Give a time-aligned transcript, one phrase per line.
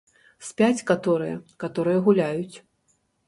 [0.45, 2.55] Спяць каторыя, каторыя гуляюць.